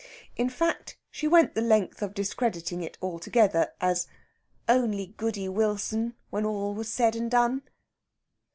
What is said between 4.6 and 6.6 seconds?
"Only Goody Wilson, when